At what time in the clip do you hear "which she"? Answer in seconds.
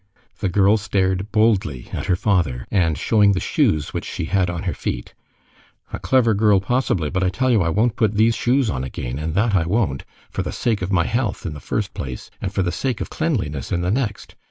3.93-4.25